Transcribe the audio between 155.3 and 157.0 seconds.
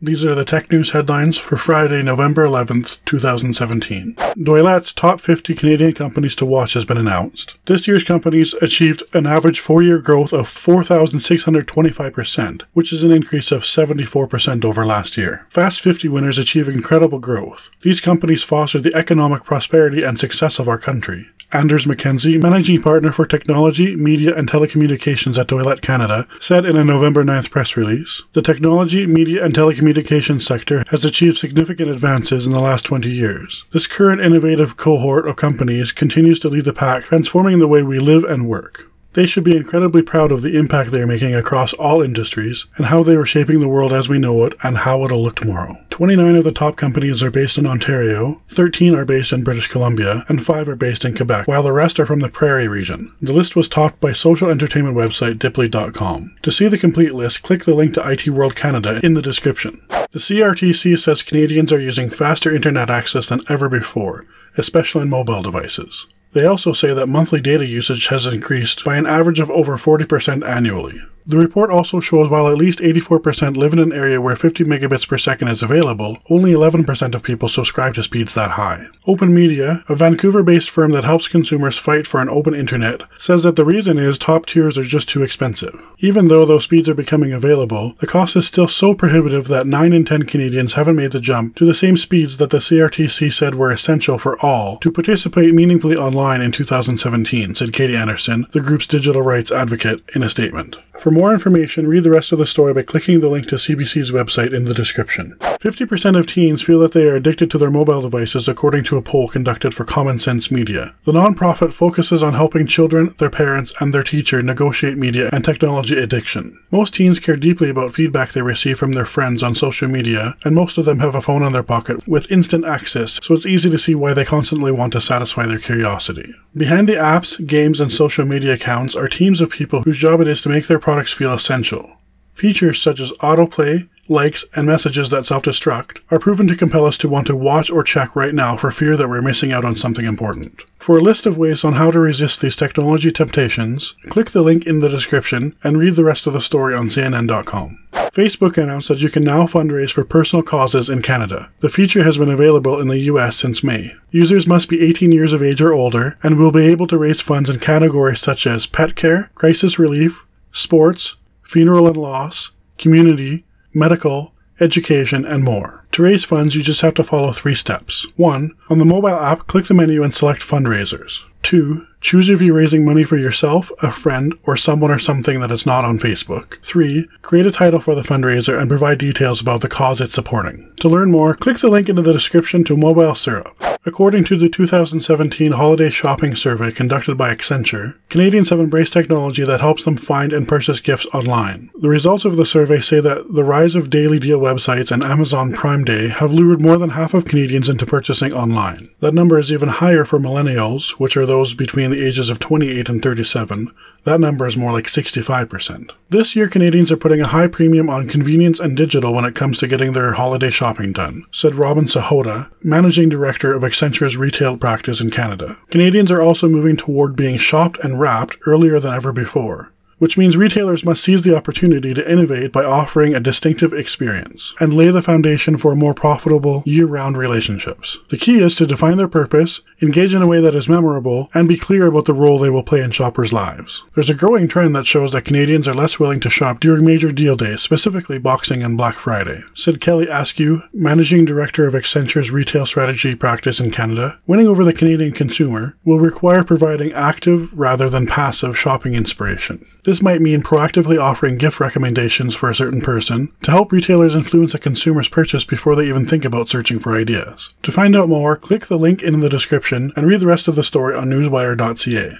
of age or older and will be able to